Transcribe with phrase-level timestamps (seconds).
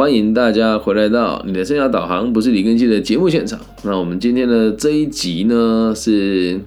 [0.00, 3.60] 欢迎大家回来到你的生涯导航，不是李根熙的节目现场。
[3.82, 6.58] 那我们今天的这一集呢是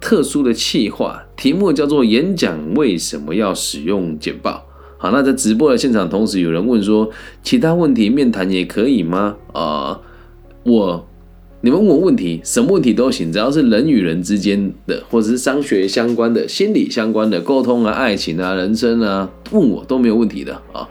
[0.00, 4.64] 特殊的企划，题目叫做“演讲为什么要使用简报”。
[4.96, 7.10] 好，那在直播的现场，同时有人问说，
[7.42, 9.36] 其他问题面谈也可以吗？
[9.52, 10.00] 啊，
[10.62, 11.06] 我
[11.60, 20.88] 你们问我问题，什么问题都行，只要是人与人之间的，或者是商学相关的、心理相关的沟通啊、爱情啊、人生啊，问我都没有问题的啊。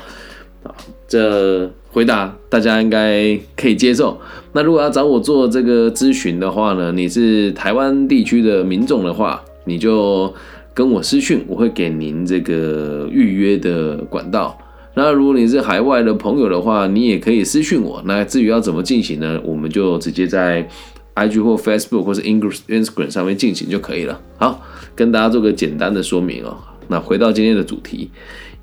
[0.62, 0.72] 啊，
[1.14, 4.20] 这回答大家应该可以接受。
[4.54, 10.34] 那如果要找我做这个咨询的话呢，你是台湾地区的民众的话，你就
[10.74, 14.58] 跟我私讯，我会给您这个预约的管道。
[14.96, 18.02] 那如果你是海外的朋友的话，你也可以私讯我。
[18.08, 19.40] 那至于要怎么进行呢？
[19.44, 20.68] 我们就直接在
[21.14, 24.20] IG 或 Facebook 或是 English Instagram 上面进行就可以了。
[24.40, 24.60] 好，
[24.96, 26.58] 跟大家做个简单的说明哦。
[26.88, 28.10] 那回到今天的主题。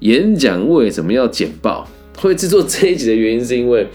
[0.01, 1.87] 演讲为什么要简报？
[2.17, 3.87] 会制作这一集的原因，是因为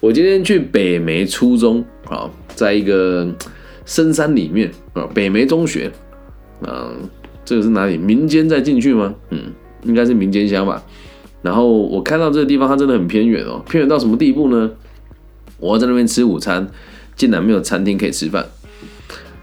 [0.00, 3.28] 我今天去北梅初中啊，在一个
[3.84, 5.90] 深山里面啊，北梅中学，
[6.66, 7.08] 嗯，
[7.44, 7.96] 这个是哪里？
[7.96, 9.14] 民间再进去吗？
[9.30, 9.52] 嗯，
[9.84, 10.82] 应该是民间乡吧。
[11.42, 14.70] 然后我看到这个地方，它真的很偏远哦，偏远到什么地步呢？
[15.58, 16.68] 我要在那边吃午餐，
[17.16, 18.46] 竟然没有餐厅可以吃饭。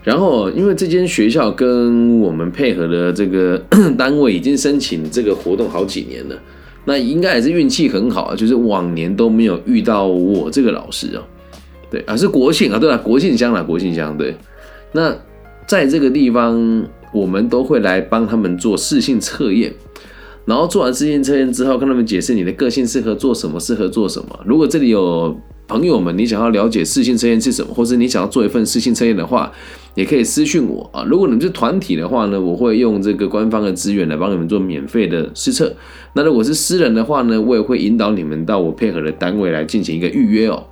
[0.02, 3.58] 然后，因为这间学校跟我们配合的这个
[3.98, 6.42] 单位已经申请这个活动好几年了，
[6.90, 11.22] 那应该也是运气很好啊，就是往年都没有遇到我这个老师哦。
[11.92, 14.36] 对，啊是国庆啊，对啊，国庆乡啦，国庆乡对。
[14.92, 15.16] 那
[15.68, 19.72] 在这个地方，我们都会来帮他们做试性测验，
[20.46, 24.40] 然后做完试性测验之后，跟他们解释你的个性适合做什么，适合做什么。
[24.44, 29.52] 如果这里有朋友们，你想要了解四性测验是什么，或是你想要做一份四性测验的话，
[29.94, 31.06] 也可以私讯我啊。
[31.08, 35.72] 如果你们是团体的话呢，我会用这个官方的资源来帮你们做免费的试测。
[36.14, 40.66] 那如果是私人的话呢，我也会引导你们到我配合的单位来进行一个预约哦。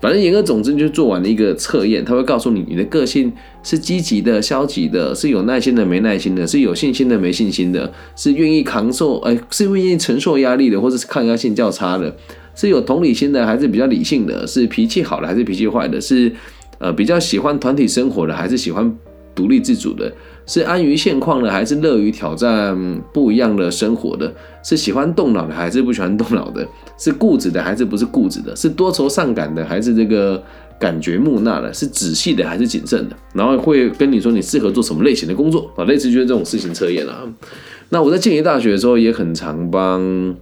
[0.00, 3.32] 反正言而总之，就做完了一个测验，他会告诉你你的个性
[3.64, 12.16] 是积极的、消极的，是有耐心的、没耐心的，是有信心的、没信心的，是愿意扛受哎，是愿意承受压力的，或者是抗压性较差的。
[12.58, 14.44] 是有同理心的，还是比较理性的？
[14.44, 16.00] 是脾气好的，还是脾气坏的？
[16.00, 16.32] 是
[16.78, 18.92] 呃比较喜欢团体生活的，还是喜欢
[19.32, 20.12] 独立自主的？
[20.44, 22.76] 是安于现况的，还是乐于挑战
[23.14, 24.34] 不一样的生活的？
[24.64, 26.66] 是喜欢动脑的，还是不喜欢动脑的？
[26.98, 28.56] 是固执的，还是不是固执的？
[28.56, 30.42] 是多愁善感的，还是这个
[30.80, 31.72] 感觉木讷的？
[31.72, 33.14] 是仔细的，还是谨慎的？
[33.34, 35.84] 然后会跟你说你适合做什么类型的工作啊？
[35.84, 37.22] 类似就是这种事情测验啊。
[37.90, 40.34] 那我在建业大学的时候也很常帮。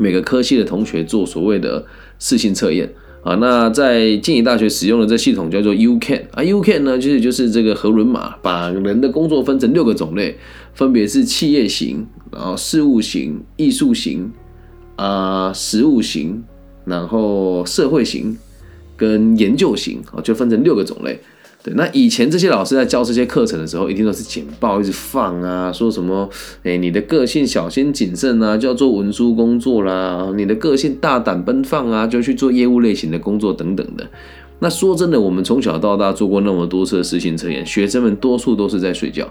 [0.00, 1.84] 每个科系的同学做所谓的
[2.18, 2.90] 试性测验
[3.22, 10.38] 啊，那在静宜大学使用的这系统叫做 UCAN 啊，UCAN 呢就是就是这个核轮码，把人的工作分成六个种类，
[10.72, 14.32] 分别是企业型，然后事务型、艺术型
[14.96, 16.42] 啊、实务型，
[16.86, 18.34] 然后社会型
[18.96, 21.20] 跟研究型啊，就分成六个种类。
[21.62, 26.26] 对，那以前这些老师在教这些课程的时候，一定都是简报一直放啊，说什么，
[26.62, 34.08] 哎，你的个性小心谨慎啊，就要做文书工作啦；你的个性大胆奔放啊，就去做业务类型的工作等等的。
[34.60, 39.30] 那说真的，我们从小到大做过那么多次的实行测验，学生们多数都是在睡觉。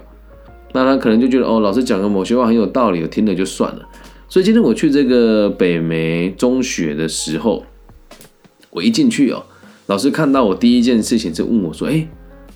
[0.72, 3.88] 那他可能就觉得，哦，老师讲的某些话很有道理，我听了就算了。
[4.28, 7.64] 所以今天我去这个北梅中学的时候，
[8.70, 9.42] 我一进去哦，
[9.86, 12.06] 老师看到我第一件事情就问我说，哎。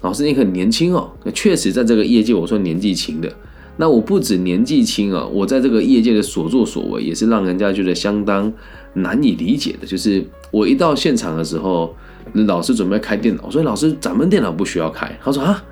[0.05, 3.33] 老师，你很年轻哦，确实在这个业界我算年纪轻的。
[3.79, 8.53] 那我不止年纪轻啊，我在这个业界的所作所为也是让人家觉得相当
[8.93, 9.87] 难以理解的。
[9.87, 11.97] 就是我一到现场的时候，
[12.35, 15.11] 老师准备开电脑，我说老师，咱们电脑不需要开。
[15.25, 15.65] 他说啊，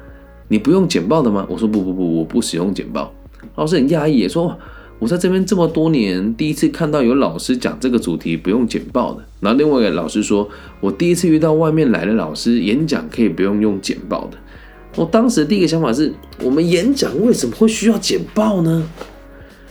[0.49, 1.47] 你不用剪报的吗？
[1.51, 3.13] 我说不不不，我不使用剪报。
[3.57, 4.59] 老师很讶异，说。
[5.03, 9.25] 我在这边这么多年，第一次看到有老师讲这个主题不用简报的。
[9.41, 10.49] 然后另外一个老师说，
[10.81, 14.39] 我第一次遇到外面来的老师演讲可以不用用简报的。
[14.95, 18.89] 我当时第一个想法是，我们演讲为什么会需要简报呢？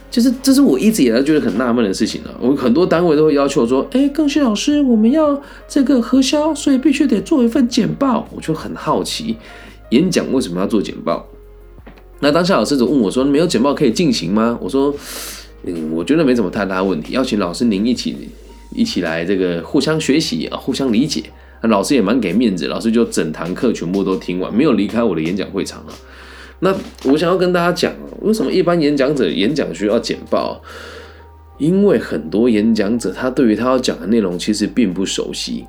[0.09, 2.37] 就是这是我一直以来觉得很纳闷的事情了。
[2.41, 8.27] 我很多单位都会要求说，哎，更新老师，我们要这个核销，所以必须得做一份简报。
[8.35, 9.37] 我就很好奇，
[9.91, 11.25] 演讲为什么要做简报？
[12.21, 14.93] 那当下老师就问我说：“没有简报可以进行吗？”我说
[15.65, 18.15] ：“嗯，我觉得没什么太大问题，邀请老师您一起
[18.73, 21.23] 一起来这个互相学习啊，互相理解。
[21.63, 25.93] 那老师也蛮给面子，老师就整堂课全部都听完，没有离开我的演讲会场啊。
[26.59, 26.71] 那
[27.05, 27.91] 我想要跟大家讲，
[28.21, 30.61] 为什么一般演讲者演讲需要简报？
[31.57, 35.65] 因为很多演讲者他对于他要讲的内容其实并不熟悉。”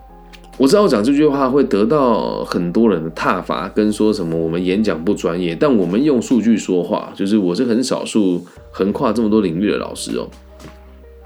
[0.59, 10.29] 我知道讲这句话会得到很多人的挞伐，跟说什么我们演讲不专业，但我们用数据说话，就是我是很少数横跨这么多领域的老师哦。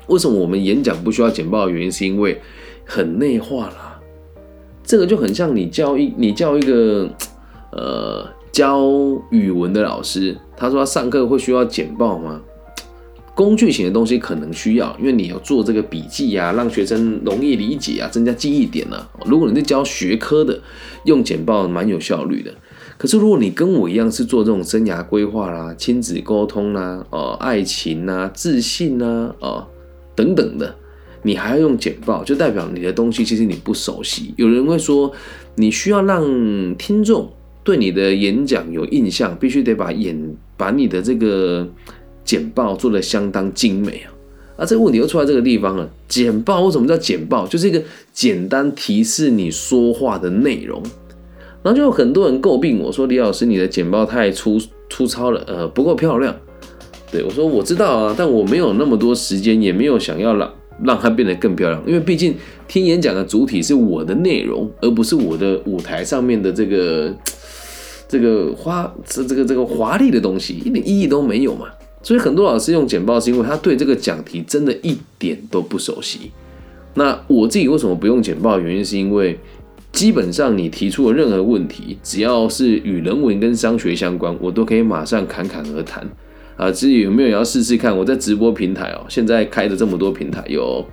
[0.06, 2.40] 为什么我们演讲不需要简报的原因，是因为
[2.84, 4.00] 很内化啦。
[4.84, 7.10] 这个就很像你教一你教一个
[7.72, 8.88] 呃教
[9.30, 12.40] 语文的老师，他说他上课会需要简报吗？
[13.36, 18.96] 工具型的东西可能需要，因为你要做这个笔记啊，让学生容易理解啊，增加记忆点呢。
[19.26, 20.58] 如果你是教学科的，
[21.04, 22.50] 用简报蛮有效率的。
[22.96, 29.66] 可是如果你跟我一样是做这种生涯规划啦、亲子沟通啦、哦爱情呐、自信呐、哦
[30.14, 30.74] 等等的，
[31.20, 34.32] 你还要用简报，就代表你的东西其实你不熟悉。
[34.38, 35.12] 有人会说，
[35.56, 37.30] 你需要让听众
[37.62, 41.68] 对你的演讲有印象，必须得把演把你的这个。
[42.26, 44.12] 简报做的相当精美啊，
[44.58, 45.88] 啊，这个问题又出在这个地方了。
[46.08, 47.46] 简报为什么叫简报？
[47.46, 47.80] 就是一个
[48.12, 50.82] 简单提示你说话的内容。
[51.62, 56.34] 然后就有很多人诟病我说：“李老师，你的简报太粗粗糙了，呃，不够漂亮。”
[57.10, 61.82] 对我说：“我知道啊，但我没有那么多时间，也没有想要让让它变得更漂亮。
[61.86, 62.34] 因为毕竟
[62.68, 67.12] 听演讲的主体是我的内容，而不是我的舞台上面的这个
[68.08, 71.66] 这个花这这个这个华丽的东西，一点意义都没有嘛。”
[72.06, 76.30] 所以很多老师用简报，是因为他对这个讲题真的一点都不熟悉。
[76.94, 78.60] 那我自己为什么不用简报？
[78.60, 79.36] 原因是因为
[79.90, 86.08] 基本上你提出的任何问题，只要是与人文跟商学相关，我都可以马上侃侃而谈。
[86.56, 87.98] 啊，至于有没有要试试看？
[87.98, 90.86] 我在直播平台哦，现在开的这么多平台，有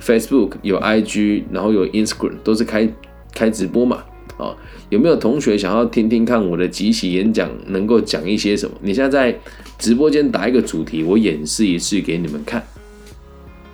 [0.00, 2.88] Facebook，有 IG，然后有 Instagram，都是开
[3.34, 4.04] 开直播嘛。
[4.40, 4.56] 啊，
[4.88, 8.74] 有没有同学想要听听看我的即席演讲能够讲一些什么？
[8.80, 9.38] 你现在在
[9.78, 12.64] 直播间打一个主题，我演示一次给你们看。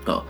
[0.04, 0.22] 啊，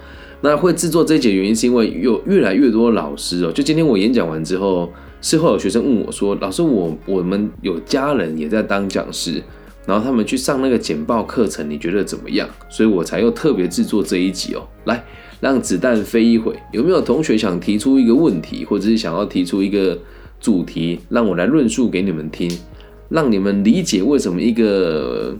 [0.42, 4.92] 那会制作这一节原因是因为有越来越多老师哦，就今天我演讲完之后，
[5.22, 9.42] 事后有学生问我说：“老师，我我们有家人也在当讲师，
[9.86, 15.02] 然后他们去上那个简报课程，你觉得怎么样？”所以我才又特别制作这一集哦，来
[15.40, 16.54] 让子弹飞一回。
[16.72, 19.98] 有没有同学想提出一个问题，或者是想要提出一个？
[20.40, 22.50] 主题让我来论述给你们听，
[23.08, 25.36] 让你们理解为什么一个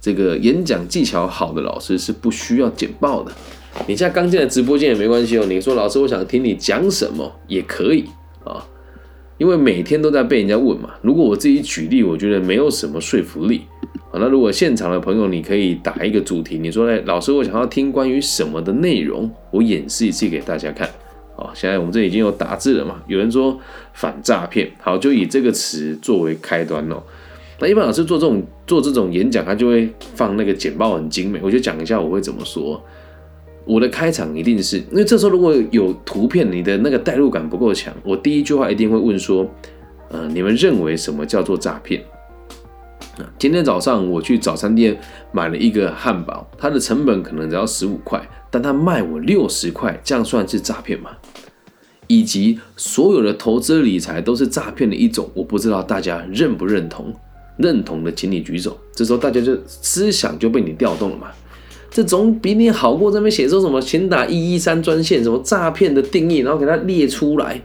[0.00, 3.32] 这个演讲技巧好的老师是不需要简报的。
[3.86, 8.04] 你现在刚进来直播间也没关系哦，你说老师我想听你讲什么也可以
[8.44, 8.66] 啊，
[9.38, 10.90] 因为每天都在被人家问嘛。
[11.02, 13.62] 如果我自己举例，我觉得没有什么说服力
[14.10, 14.14] 啊。
[14.14, 20.90] 那如果现场的朋友，你可以打一个主题，你说哎，老师我想要听关于什么的内容，我演示一次给大家看。
[21.40, 23.02] 哦，现在我们这已经有打字了嘛？
[23.06, 23.58] 有人说
[23.94, 27.02] 反诈骗，好，就以这个词作为开端哦。
[27.58, 31.40] 那一般老师做这种做这种演讲，他就会放那个简报很精美。
[31.42, 32.82] 我就讲一下我会怎么说。
[33.64, 39.48] 我的开场一定是因为这时候如果有图片，你的那个代入感不够强，我第一句话一定会问说：
[40.08, 42.02] 呃，你们认为什么叫做诈骗？
[43.38, 44.98] 今天早上我去早餐店
[45.30, 48.26] 买了一个汉堡，它的成本可能只要十五块。
[48.50, 51.10] 但他卖我六十块，这样算是诈骗吗？
[52.08, 57.14] 以及所有的投资理财都是诈骗的一种，我不知道大家认不认同？
[57.56, 58.76] 认同的，请你举手。
[58.94, 61.28] 这时候大家就思想就被你调动了嘛？
[61.90, 67.60] 这总比你好过这边写说什么，请打一一三专线，什么诈骗的定义，然后给他列出来，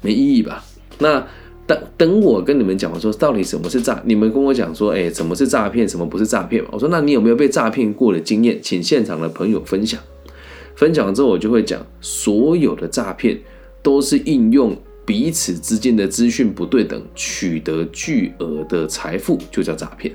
[0.00, 0.64] 没意义吧？
[0.98, 1.26] 那。
[1.68, 4.02] 等等，我跟你们讲，我说到底什么是诈？
[4.06, 6.64] 你们跟我讲说，哎，什么是诈骗，什么不是诈骗？
[6.72, 8.58] 我说，那你有没有被诈骗过的经验？
[8.62, 10.00] 请现场的朋友分享。
[10.74, 13.38] 分享之后，我就会讲，所有的诈骗
[13.82, 20.14] 都是应用彼此之间的资讯不对等，取得巨额的财富，就叫诈骗。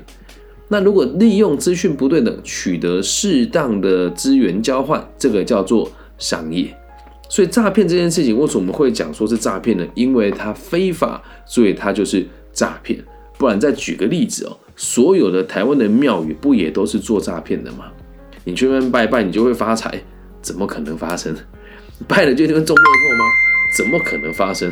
[0.66, 6.74] 那如果利用资讯不对等，取得适当的资源交换，这个叫做商业。
[7.28, 9.86] 所以诈骗这件事情，为什么会讲说是诈骗呢？
[9.94, 12.98] 因为它非法，所以它就是诈骗。
[13.36, 17.86] 不然再举个例子哦，所有的台湾的庙宇不也都是做诈骗的吗？
[18.44, 20.00] 你去那边拜拜，你就会发财？
[20.40, 21.34] 怎么可能发生？
[22.06, 23.24] 拜了就能中乐透吗？
[23.76, 24.70] 怎么可能发生？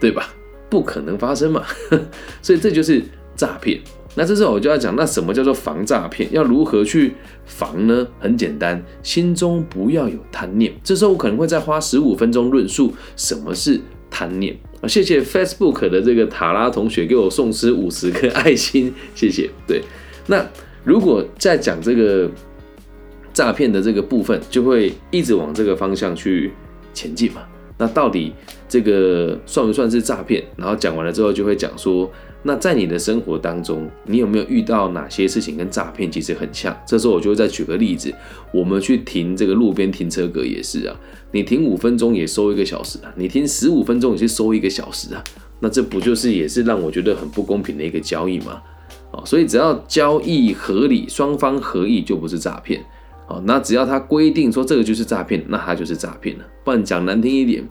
[0.00, 0.28] 对吧？
[0.68, 1.64] 不可能发生嘛。
[2.42, 3.02] 所以这就是
[3.36, 3.80] 诈骗。
[4.16, 6.28] 那这时候我就要讲，那什么叫做防诈骗？
[6.32, 7.14] 要如何去
[7.44, 8.06] 防呢？
[8.18, 10.72] 很简单，心中不要有贪念。
[10.82, 14.88] 这时候我可能会再花十五分钟论述什么是贪念啊。
[14.88, 19.48] 谢谢 Facebook 的这个塔拉同学给我送诗五十颗爱心，谢谢。
[19.66, 19.80] 对，
[20.26, 20.44] 那
[20.82, 22.28] 如果在讲这个
[23.32, 26.52] 诈骗的这个部分，就会一直往这个方向去
[26.92, 27.42] 前进嘛。
[27.80, 28.32] 那到底
[28.68, 30.44] 这个算不算是诈骗？
[30.56, 32.08] 然后讲完了之后，就会讲说。
[32.42, 36.74] 那在你的生活当中，你有没有遇到哪些事情跟诈骗其实很像？
[36.86, 38.10] 这时候我就会再举个例子，
[38.50, 40.96] 我们去停这个路边停车格也是啊，
[41.32, 45.22] 你停五分钟也收一个小时啊，你停十五分钟也是收一个小时啊，
[45.60, 48.62] 那这不就是也是让我觉得很不公平的一个交易吗？
[49.12, 52.82] 哦，所以只要交易合理，双方合意就不是诈骗。
[53.30, 56.44] 好，那只要他规定说这个就是诈骗，那他就是诈骗了。
[56.64, 57.64] 不然讲难听一点，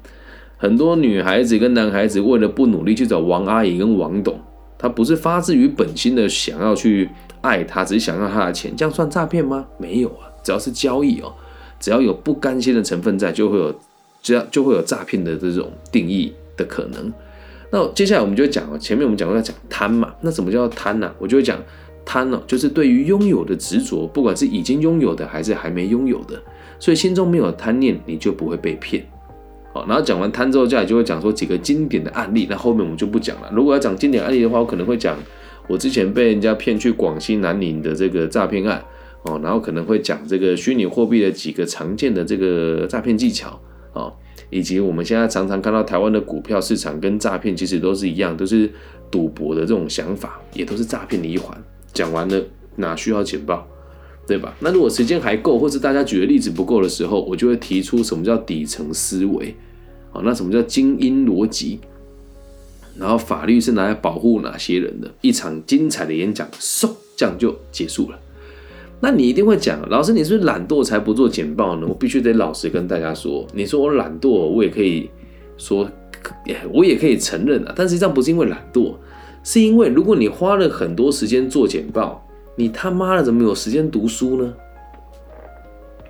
[0.56, 4.40] 很多女孩子跟男孩子为了不努力去找王阿姨跟王董，
[4.78, 7.10] 他不是发自于本心的想要去
[7.42, 9.68] 爱他，只是想要他的钱，这样算诈骗吗？
[9.78, 11.34] 没有啊，只要是交易哦，
[11.78, 13.76] 只要有不甘心的成分在，就会有
[14.22, 17.12] 只要就会有诈骗的这种定义的可能。
[17.70, 21.14] 那接下来我们就讲哦，前面我们讲过要讲贪嘛，那什么叫贪呢？
[21.20, 21.60] 我就会讲。
[22.12, 26.42] 贪呢，就是对于拥有的执着，不管是已经拥有的还是还没拥有的，
[26.80, 29.06] 所以心中没有贪念，你就不会被骗。
[29.72, 32.48] 好，然后讲完贪之后，接下来就会讲说几个经典的案例。
[32.50, 33.52] 那后面我们就不讲了。
[33.54, 35.16] 如果要讲经典案例的话，我可能会讲
[35.68, 38.84] 我之前被人家骗去广西南宁的这个诈骗案
[39.26, 43.62] 哦，然后可能会讲这个虚拟货币的几个常见的这个诈骗技巧
[43.94, 44.12] 哦，
[44.50, 48.68] 以及我们现在常常看到台湾的股票市场跟诈骗其实都是一样，都是
[49.12, 51.56] 赌博的这种想法，也都是诈骗的一环。
[52.00, 52.42] 讲完了，
[52.78, 53.68] 哪需要简报，
[54.26, 54.56] 对吧？
[54.62, 59.54] 那如果时间还够，或是大家举的例子不够的时候，我就会提出什么叫底层思维，
[60.10, 61.82] 好，那什么叫精英逻辑？
[62.98, 65.12] 然后法律是拿来保护哪些人的？
[65.20, 68.18] 一场精彩的演讲，嗖，这样就结束了。
[69.02, 71.86] 那你一定会讲，老师，你是不是懒惰才不做简报呢？
[71.86, 75.10] 我必须得老实跟大家说，你说我懒惰，我也可以
[75.58, 75.90] 说，
[76.72, 77.74] 我也可以承认啊。
[77.76, 78.94] 但实际上不是因为懒惰。
[79.44, 84.54] 是因为如果你花了很多时间做简报，你他妈的怎么有时间读书呢？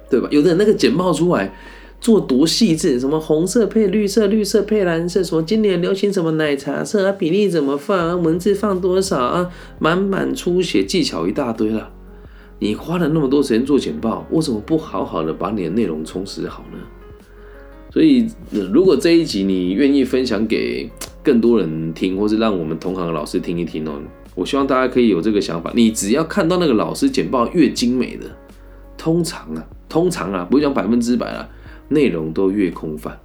[0.10, 0.28] 对吧？
[0.32, 1.54] 有的人那个简报出来
[2.02, 11.92] 做多细致，什么红色配绿色，绿色配蓝色，什么今年流行什么奶茶色啊，比例怎么放啊，文字放多少啊，满满出血技巧一大堆了。
[12.58, 16.80] 你花了那么多时间做简报，为什么不好好的把你的内容充实好呢？
[17.94, 18.28] 所以，
[18.74, 20.90] 如果这一集你愿意分享给。
[21.30, 24.02] 更多人听，或是让我们同行的老师听一听哦。
[24.34, 25.72] 我希望大家可以有这个想法。
[25.76, 28.26] 你只要看到那个老师简报越精美的，
[28.98, 31.48] 通常啊，通常啊，不会讲百分之百啊，
[31.90, 33.16] 内容都越空泛。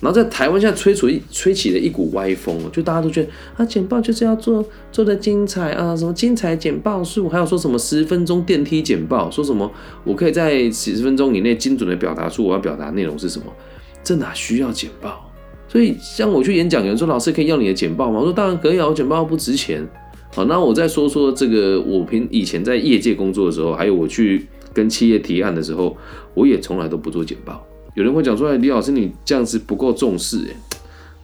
[0.00, 3.28] 然后在台湾现在吹出一吹起了一股歪风就大家都觉得
[3.58, 9.70] 啊，简报就是要做做的精彩啊，什么精彩简报术，还有说什么十分钟电梯简报，说什么
[10.04, 13.44] 我可以在十分钟以内精准的表达出我要表达内容是什么，
[14.02, 15.30] 这哪需要简报？
[15.72, 18.18] 所以，像我去演讲，有人说老师可以要你的简报吗？
[18.18, 19.82] 我说当然可以啊，我简报不值钱。
[20.34, 25.96] 好，那我再说说这个，我平以前在业界工作的时候，还有我去跟企业提案的时候，
[26.34, 27.66] 我也从来都不做简报。
[27.94, 30.46] 有人会讲说，李老师你这样子不够重视，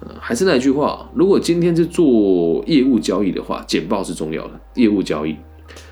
[0.00, 5.36] 哎，还是那句话，如果今天是做业务交易的话，简报是重要的，业务交易。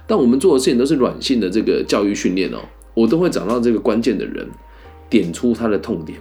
[0.07, 2.61] 但我们做的事情都是软性的这个教育训练哦，
[2.95, 4.49] 我都会找到这个关键的人，
[5.11, 6.19] 点出他的痛点。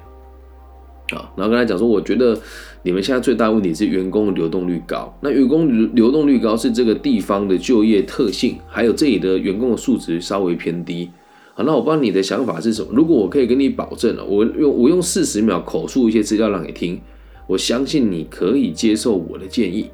[1.12, 2.36] 啊，然后跟他讲说，我觉得
[2.82, 5.16] 你们现在最大问题是员工流动率高。
[5.22, 11.12] 那员工流流动率高是这个地方的就业特性，还有这里的员工的素质稍微偏低。
[11.54, 12.88] 好，那我不知道你的想法是什么。
[12.92, 17.00] 如果我可以跟你保证了，我用我用四十秒口述一些资料让你听，
[17.46, 19.90] 我相信你可以接受我的建议。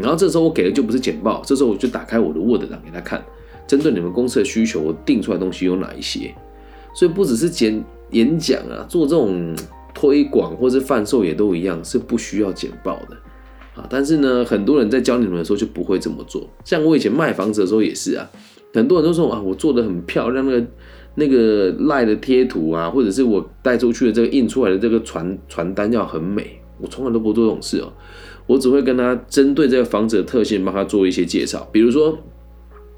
[0.00, 3.20] 然后这时候我给的就不是简报，这时候我就打开我的 Word 档给他看，
[3.66, 6.32] 针对你们公司的需求，我定出来东西有哪一些。
[6.94, 9.52] 所以不只是简演讲啊，做这种。
[9.94, 13.16] 推广或是贩售也都一样，是不需要简报的
[13.80, 13.86] 啊。
[13.88, 16.50] 但是呢，很多人在教你们的时候就不会这么做。
[16.64, 18.28] 像我以前卖房子的时候也是啊，
[18.72, 20.66] 很多人都说啊，我做的很漂亮，那个
[21.14, 26.60] 那个赖的贴图啊，或者是我带出去的这个印出来的这个传传单要很美。
[26.80, 27.92] 我从来都不做这种事哦，
[28.46, 31.66] 我只会跟他针对这个房子的特性帮他做一些介绍。
[31.70, 32.18] 比如说，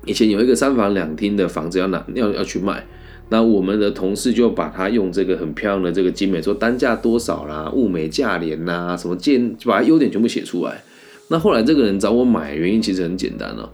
[0.06, 2.86] 以前有一个三房两厅的房子要拿要要去卖。
[3.28, 10.82] 那我们的同事就把它用这个很漂亮的这个精美，说单价多少啦，物美价廉呐，什么建，就把它优点全部写出来。
[11.28, 13.68] 那后来这个人找我买，原因其实很简单哦，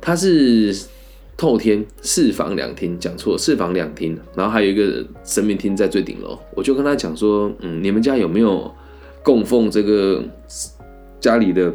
[0.00, 0.74] 他是
[1.36, 6.38] 透天四房两厅，讲错，四房两厅，然后还有一个神明厅在最顶楼。
[6.54, 8.72] 我就跟他讲说，嗯，你们家有没有
[9.22, 10.24] 供奉这个
[11.20, 11.72] 家里的？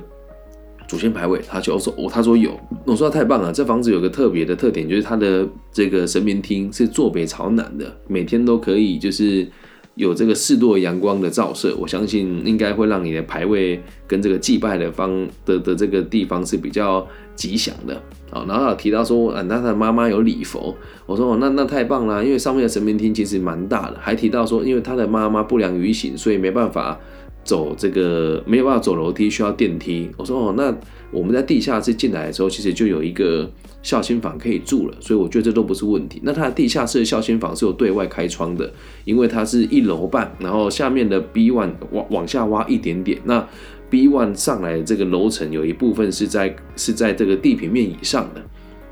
[0.91, 2.51] 祖先牌位，他就说，我他说有，
[2.83, 9.47] 我说太棒了，这房子有个特别的特点，就是它的这个神明厅是坐北朝南的，每天都可以就是
[9.95, 17.95] 有这个四度阳光的照射，我相信应该会让你的牌位跟这个祭拜的方的的这个地方是比较吉祥的
[18.29, 18.43] 啊。
[18.45, 26.99] 然后提到说，啊，那他的妈妈有礼佛，我说哦，那那太棒了，因为上面的神明厅其实蛮大的，还提到说，因为他的妈妈不良于行，所以没办法。
[27.43, 30.09] 走这个没有办法走楼梯，需要电梯。
[30.17, 30.75] 我说哦，那
[31.11, 33.49] 我们在地下室进来的时候，其实就有一个
[33.81, 36.21] 孝心房可以住了，所以我觉得这都不是问题。
[36.23, 38.71] 那它的地下室的孝心房是有对外开窗的，
[39.05, 43.47] 因为它是一楼半，然后下面的 B one 往往下挖一点点，那
[43.89, 48.41] B one 上来的这个楼层有一部分是在是在这个地平面以上的。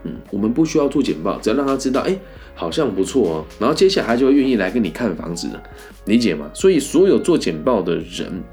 [0.03, 2.17] 嗯，我们不需要做简报，只要让他知道，哎。
[2.59, 5.63] 好像不错哦，然后接下来就会愿意来跟你看房子了，
[6.07, 6.51] 理解吗？
[6.53, 8.43] 所以所有做简报的人，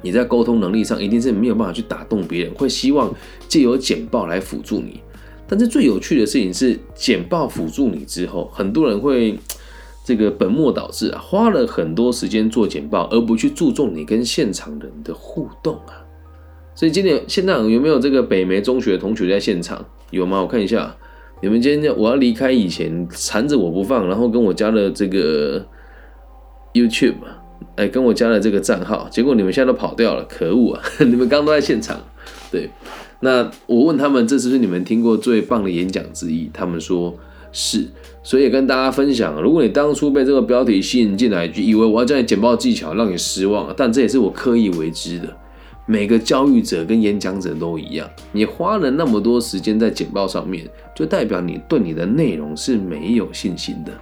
[0.00, 3.14] 你在沟通能力上一定是没有办法去打动别人，会希望
[3.46, 5.02] 借由简报来辅助你。
[5.46, 9.38] 但是最有趣的事情是，简报辅助你之后，很多人会
[10.02, 16.00] 这个本末倒置啊，花了很多时间做简报，而不去注重你跟现场人的互动啊。
[16.74, 19.84] 所以今年现场有没有这个北梅中学的同学在现场？
[20.10, 20.40] 有吗？
[20.40, 20.96] 我看一下。
[21.42, 25.64] 你们今天我要离开以前缠着我不放，然后跟我加了这个
[26.72, 27.16] YouTube，
[27.76, 30.82] 哎，跟我加了这个账号，结果你们现在都跑掉了，可恶啊！
[31.00, 32.00] 你们刚刚都在现场，
[32.50, 32.70] 对。
[33.20, 36.50] 那我问他们，这是不是你们听过最棒的演讲之一？
[36.52, 37.14] 他们说
[37.52, 37.86] 是，
[38.22, 45.36] 所以也跟大家分享，如果你当初被这个标题吸引进来，就以为我要教你简报技巧，让你失望，但这也是我刻意为之的。
[45.88, 53.92] 每个教育者跟演讲者都一样，你花了那么多时间在简报上面，就代表你对你的内容是没有信心的。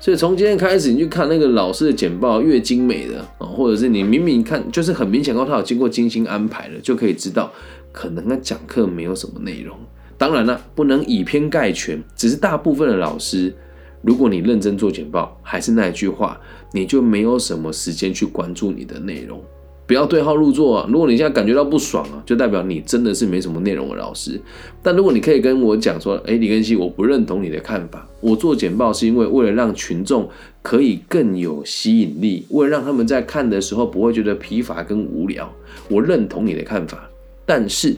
[0.00, 7.52] 所以从今天开始，你去看那个老师的简报，越精美的啊，或者是你明明看就是很明显，他有经过精心安排的，就可以知道
[7.92, 9.76] 可能他讲课没有什么内容。
[10.16, 13.54] 当然了，不能以偏概全，只是大部分的老师，
[14.00, 16.40] 如果你认真做简报，还是那一句话，
[16.72, 19.42] 你就没有什么时间去关注你的内容。
[19.88, 20.86] 不要对号入座啊！
[20.92, 24.38] 如果你现在感觉到不爽啊，就代表你真的是没什么内容的老师。
[24.82, 28.06] 但如果你可以跟我讲说，哎，李根熙，我不认同你的看法。
[28.20, 30.28] 我做简报是因为为了让群众
[30.60, 35.50] 可以更有吸引力，为了让他们在看的时候不会觉得疲乏跟无聊。
[35.88, 37.08] 我认同你的看法，
[37.46, 37.96] 但是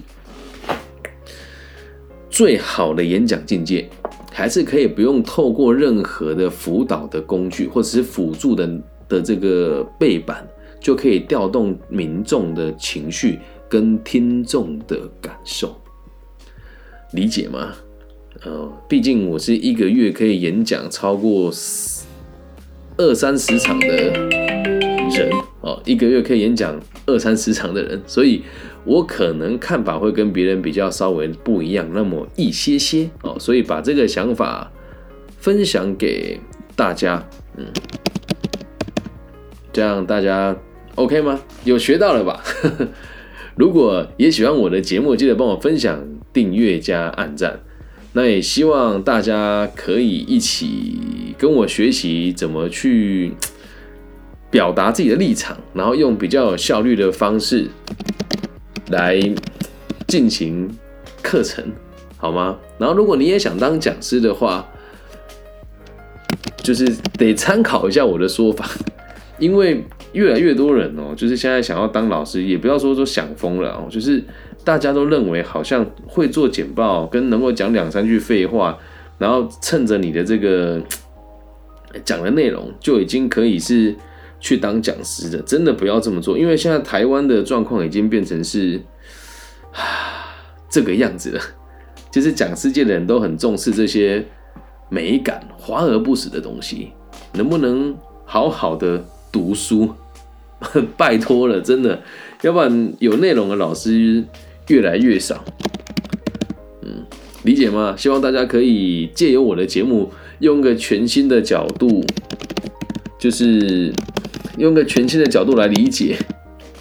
[2.30, 3.90] 最好的演讲境界
[4.32, 10.46] 还是可以不用透过任何的辅导的工具或者是辅助的的这个背板。
[10.80, 15.78] 就可以调动民众的情绪跟听众的感受，
[17.12, 17.74] 理解吗？
[18.42, 21.52] 呃，毕竟我是一个月可以演讲超过
[22.96, 28.42] 二三十场的人哦，一个月可以演讲二三十场的人，所以
[28.84, 34.72] 我可能看法会跟别人比较稍微不一样，那么一些些哦，所以把这个想法
[35.36, 36.40] 分享给
[36.74, 37.22] 大家，
[37.58, 37.66] 嗯，
[39.70, 40.56] 这样大家。
[40.96, 41.40] OK 吗？
[41.64, 42.42] 有学到了吧？
[43.56, 47.60] 如果也喜欢我的节目，记得帮我分享、订阅加按赞。
[48.12, 53.32] 那也希望大家可以一起跟我学习怎么去
[54.50, 57.68] 表达自己的立场，然后用比较有效率的方式
[58.88, 59.20] 来
[60.08, 60.68] 进行
[61.22, 61.64] 课程，
[62.16, 62.58] 好吗？
[62.78, 64.66] 然后如果你也想当讲师的话，
[66.62, 66.84] 就是
[67.18, 68.68] 得参考一下我的说法，
[69.38, 69.84] 因为。
[70.12, 74.22] 越来越多人哦，就是现在想要当老师，也不要说说想疯了哦，就是
[74.64, 78.76] 大家都认为好像会做简报，跟能够讲两三句废话，
[79.18, 80.82] 然后趁着你的这个
[82.04, 83.94] 讲的内容，就已经可以是
[84.40, 85.38] 去当讲师的。
[85.42, 88.80] 真的不要这么做，因为现在台湾的状况已经变成是
[89.72, 90.34] 啊
[90.68, 91.40] 这个样子了，
[92.10, 94.26] 就是讲师界的人都很重视这些
[94.88, 96.90] 美感、华而不实的东西，
[97.34, 99.04] 能不能好好的？
[99.32, 99.88] 读书，
[100.96, 102.02] 拜托了，真的，
[102.42, 104.22] 要不然有内容的老师
[104.68, 105.42] 越来越少。
[106.82, 107.04] 嗯，
[107.44, 107.94] 理解吗？
[107.96, 112.04] 希望大家可以借由我的节目，用个全新的角度，
[113.18, 113.92] 就是
[114.58, 116.16] 用个全新的角度来理解，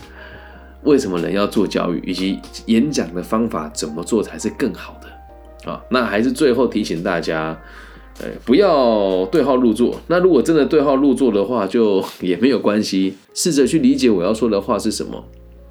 [0.84, 5.72] 为什么人要做教育，以及演讲的方法怎么做才是更好的。
[5.72, 7.60] 啊，那还是最后提醒大家。
[8.46, 10.00] 不要对号入座。
[10.08, 13.14] 那如果真的对号入座的话，就 也没有关系。
[13.34, 15.24] 试着去理解我要说的话是什么。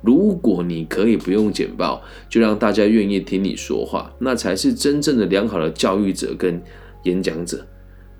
[0.02, 6.62] 如果你可以不用简报，就让大家愿意听你说话，那才是真正的良好的教育者跟
[7.02, 7.66] 演讲者，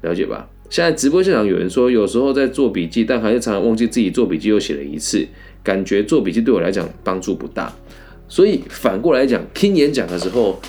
[0.03, 0.49] 了解吧？
[0.69, 5.27] 现在直播现场有人说，有时候在做笔记，但还是常常忘记自己做笔记又写了一次，
[5.62, 7.73] 感觉做笔记对我来讲帮助不大。
[8.29, 10.61] 所以反过来讲，听演讲的时候。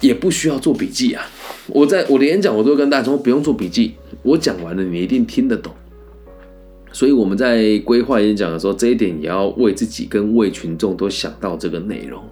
[0.00, 1.26] 也不需要做笔记啊！
[1.66, 5.72] 我在我的演讲，我都跟大家说不用做笔记，我讲完了你一定听得懂。
[6.92, 12.22] 所以我们在规划演讲的时候，这一点也要为自己跟为群众都想到这个内容，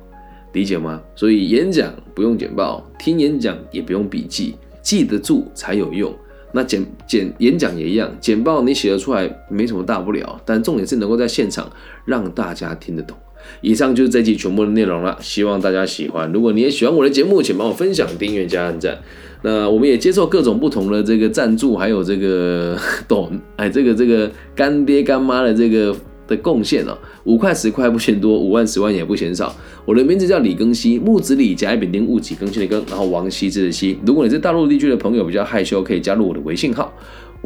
[0.53, 1.01] 理解吗？
[1.15, 6.15] 所以演讲不用简报，听演讲也不用笔记，记得住才有用。
[6.53, 11.71] 那简简演讲也一样，简报你写得出来没什么大不了，但重点是能够在现场
[12.05, 13.17] 让大家听得懂。
[13.61, 16.31] 以上就是这期全部的内容了，希望大家喜欢。
[16.33, 18.99] 如果你也喜欢我的节目，请帮我分享、订阅加按赞。
[19.43, 25.95] 那我们也接受各种不同的这个赞助，还有这个 懂哎，这个这个干爹干妈的这个
[26.27, 29.55] 的贡献哦，五块十块不嫌多，五万十万也不嫌少。
[29.85, 33.97] 我的名字叫李庚希，木子李，甲乙丙丁戊己庚辛的庚，然后王羲之的羲。
[34.05, 36.93] 如果你是大陆地区的朋友比较害羞，可以加入我的微信号，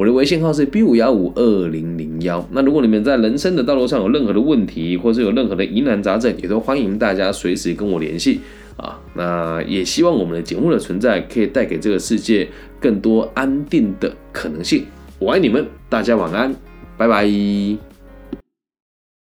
[0.01, 2.43] 我的微信号是 B 五幺五二零零幺。
[2.53, 8.41] 那如果你们在人生的道路上有任何的问题，或是有任何的疑难杂症，也都欢迎大家随时跟我联系
[8.79, 8.99] 啊。
[9.13, 12.49] 那也希望我们的节目的存在可以带给这个世界
[12.81, 14.87] 更多安定的可能性。
[15.19, 16.57] 我爱你们，大家晚安，
[16.97, 17.90] 拜拜。